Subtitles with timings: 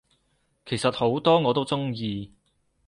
[0.65, 2.33] 其實好多我都鍾意